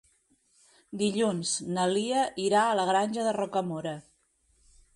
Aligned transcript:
Dilluns 1.01 1.51
na 1.75 1.85
Lia 1.91 2.23
irà 2.45 2.65
a 2.71 2.79
la 2.81 2.87
Granja 2.91 3.27
de 3.29 3.35
Rocamora. 3.41 3.95